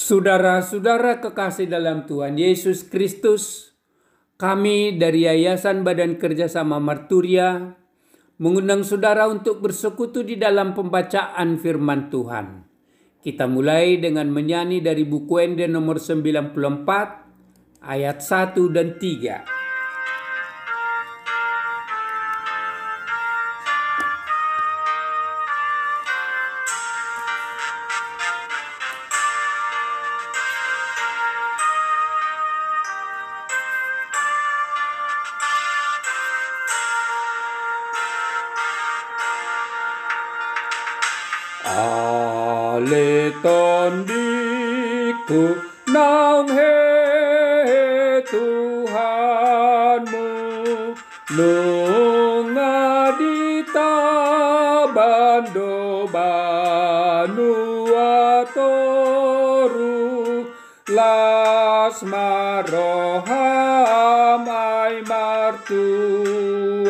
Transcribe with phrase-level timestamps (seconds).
[0.00, 3.76] Saudara-saudara kekasih dalam Tuhan Yesus Kristus,
[4.40, 7.76] kami dari Yayasan Badan Kerjasama Marturia
[8.40, 12.64] mengundang saudara untuk bersekutu di dalam pembacaan firman Tuhan.
[13.20, 19.59] Kita mulai dengan menyanyi dari buku Ende nomor 94 ayat 1 dan 3.
[42.80, 45.52] Aleton diku
[45.92, 49.36] nang he Tuhanmu.
[51.36, 52.80] Nunga
[53.20, 53.92] dita
[54.96, 57.52] bando banu
[58.40, 60.00] atoru.
[60.88, 63.28] Las maroham
[64.48, 66.89] ai martua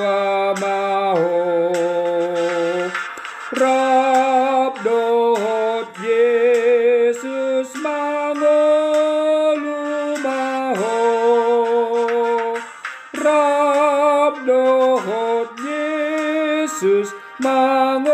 [16.81, 17.13] Yesus
[17.45, 18.09] mangolu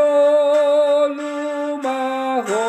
[1.78, 2.66] maho.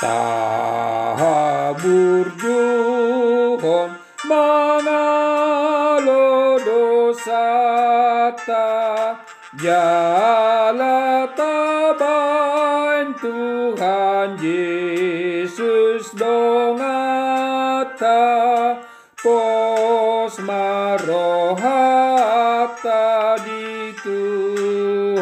[0.00, 6.24] Tabur juhon mangalo
[6.64, 8.64] dosata
[9.60, 17.60] Jala tabain Tuhan Yesus dongata
[22.82, 25.20] tadi tuhatai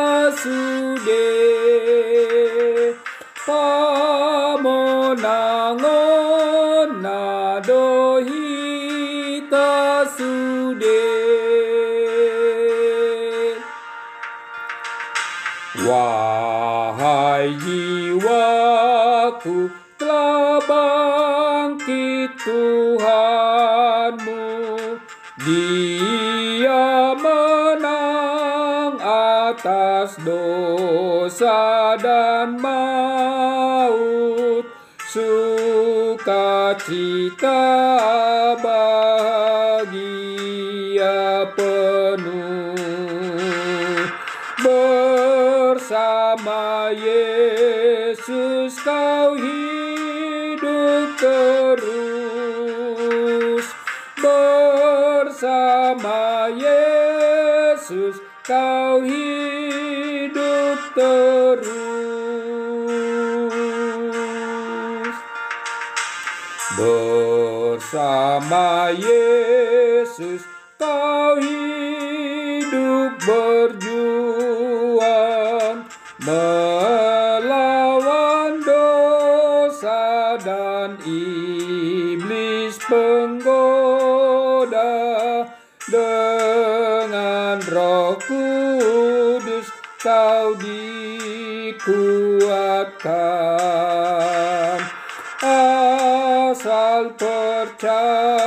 [3.47, 4.81] pamonango
[10.17, 10.35] su
[10.75, 11.01] de,
[15.87, 16.50] wow
[17.71, 24.43] jiwaku telah bangkit Tuhanmu.
[25.41, 34.69] Dia menang atas dosa dan maut.
[35.11, 36.23] Sukacita
[38.63, 39.91] bahagia
[41.59, 43.20] penuh
[46.41, 51.85] Bersama Yesus kau hidup terus.
[54.17, 61.61] Bersama Yesus kau hidup terus.
[66.81, 70.49] Bersama Yesus
[70.81, 73.90] kau hidup berjuang
[76.21, 77.41] Melawan
[78.61, 83.49] dosa dan iblis penggoda
[85.89, 89.65] Dengan roh kudus
[90.05, 91.81] kau dikuatkan.
[95.41, 98.45] Asal percaya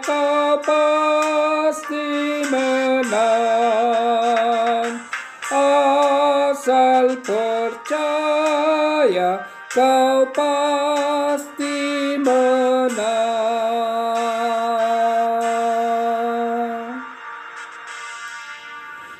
[0.00, 3.93] kau pasti menang
[9.74, 13.02] kau pasti menang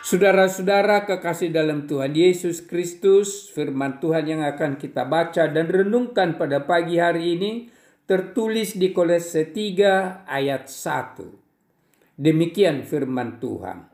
[0.05, 6.63] Saudara-saudara kekasih dalam Tuhan Yesus Kristus, firman Tuhan yang akan kita baca dan renungkan pada
[6.63, 7.67] pagi hari ini
[8.07, 12.15] tertulis di Kolose 3 ayat 1.
[12.15, 13.91] Demikian firman Tuhan.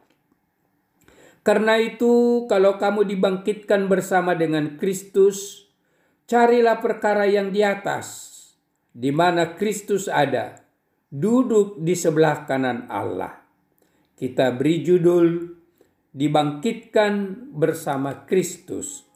[1.41, 5.70] Karena itu, kalau kamu dibangkitkan bersama dengan Kristus,
[6.31, 8.39] carilah perkara yang di atas,
[8.95, 10.63] di mana Kristus ada,
[11.11, 13.43] duduk di sebelah kanan Allah.
[14.15, 15.51] Kita beri judul
[16.15, 19.11] dibangkitkan bersama Kristus.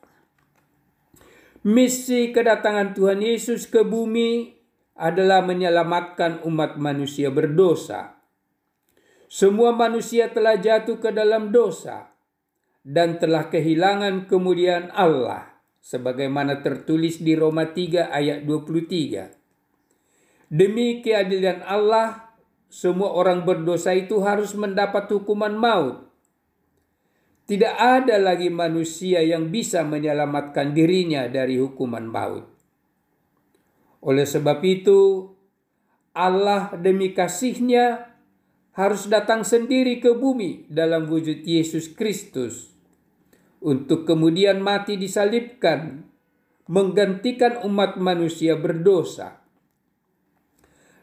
[1.62, 4.50] Misi kedatangan Tuhan Yesus ke bumi
[4.98, 8.18] adalah menyelamatkan umat manusia berdosa.
[9.30, 12.10] Semua manusia telah jatuh ke dalam dosa
[12.84, 15.53] dan telah kehilangan kemuliaan Allah
[15.84, 20.48] sebagaimana tertulis di Roma 3 ayat 23.
[20.48, 22.32] Demi keadilan Allah,
[22.72, 26.08] semua orang berdosa itu harus mendapat hukuman maut.
[27.44, 32.48] Tidak ada lagi manusia yang bisa menyelamatkan dirinya dari hukuman maut.
[34.00, 35.28] Oleh sebab itu,
[36.16, 38.16] Allah demi kasihnya
[38.72, 42.73] harus datang sendiri ke bumi dalam wujud Yesus Kristus
[43.64, 46.04] untuk kemudian mati disalibkan
[46.68, 49.40] menggantikan umat manusia berdosa.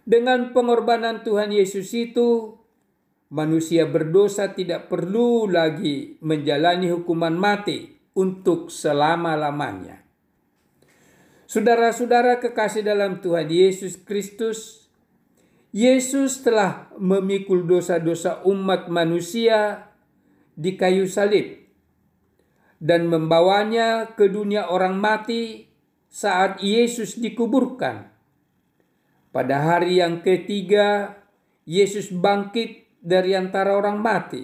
[0.06, 2.58] Dengan pengorbanan Tuhan Yesus itu,
[3.34, 10.06] manusia berdosa tidak perlu lagi menjalani hukuman mati untuk selama-lamanya.
[11.50, 14.90] Saudara-saudara kekasih dalam Tuhan Yesus Kristus,
[15.74, 19.90] Yesus telah memikul dosa-dosa umat manusia
[20.58, 21.61] di kayu salib
[22.82, 25.70] dan membawanya ke dunia orang mati
[26.10, 28.10] saat Yesus dikuburkan.
[29.30, 31.16] Pada hari yang ketiga,
[31.64, 34.44] Yesus bangkit dari antara orang mati.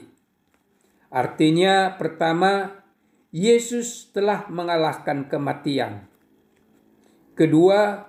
[1.12, 2.72] Artinya, pertama,
[3.34, 6.08] Yesus telah mengalahkan kematian.
[7.36, 8.06] Kedua,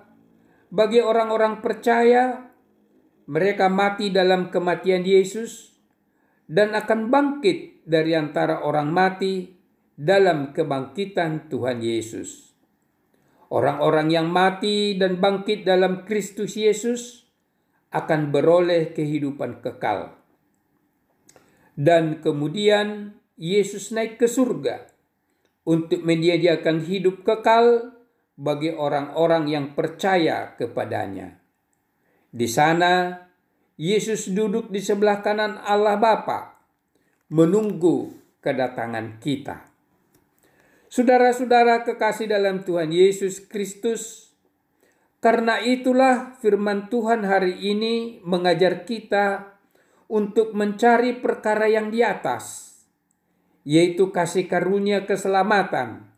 [0.71, 2.53] bagi orang-orang percaya,
[3.27, 5.75] mereka mati dalam kematian Yesus
[6.47, 9.58] dan akan bangkit dari antara orang mati
[9.99, 12.55] dalam kebangkitan Tuhan Yesus.
[13.51, 17.27] Orang-orang yang mati dan bangkit dalam Kristus Yesus
[17.91, 20.15] akan beroleh kehidupan kekal.
[21.75, 24.87] Dan kemudian Yesus naik ke surga
[25.67, 27.99] untuk menyediakan hidup kekal
[28.39, 31.43] bagi orang-orang yang percaya kepadanya.
[32.31, 33.25] Di sana,
[33.75, 36.55] Yesus duduk di sebelah kanan Allah Bapa,
[37.33, 38.13] menunggu
[38.43, 39.68] kedatangan kita.
[40.89, 44.33] Saudara-saudara kekasih dalam Tuhan Yesus Kristus,
[45.21, 49.53] karena itulah firman Tuhan hari ini mengajar kita
[50.09, 52.73] untuk mencari perkara yang di atas,
[53.69, 56.09] yaitu kasih karunia keselamatan,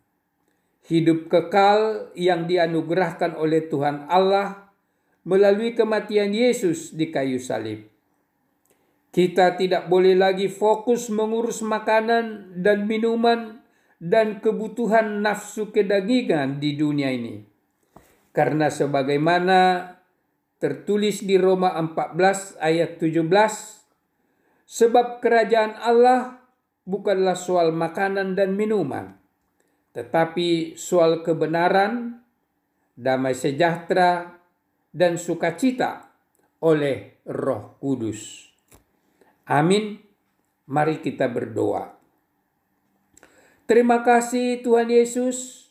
[0.87, 4.71] hidup kekal yang dianugerahkan oleh Tuhan Allah
[5.27, 7.91] melalui kematian Yesus di kayu salib.
[9.11, 13.60] Kita tidak boleh lagi fokus mengurus makanan dan minuman
[14.01, 17.45] dan kebutuhan nafsu kedagingan di dunia ini.
[18.33, 19.93] Karena sebagaimana
[20.57, 23.29] tertulis di Roma 14 ayat 17,
[24.65, 26.41] sebab kerajaan Allah
[26.89, 29.21] bukanlah soal makanan dan minuman,
[29.93, 32.25] tetapi soal kebenaran,
[32.97, 34.41] damai sejahtera,
[34.91, 36.09] dan sukacita
[36.65, 38.49] oleh Roh Kudus.
[39.51, 39.99] Amin.
[40.71, 42.00] Mari kita berdoa.
[43.71, 45.71] Terima kasih Tuhan Yesus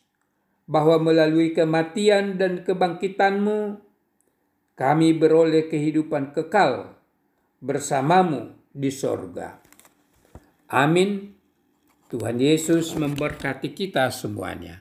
[0.63, 3.75] bahwa melalui kematian dan kebangkitanmu
[4.79, 6.95] kami beroleh kehidupan kekal
[7.59, 9.59] bersamamu di sorga.
[10.71, 11.35] Amin.
[12.07, 14.79] Tuhan Yesus memberkati kita semuanya.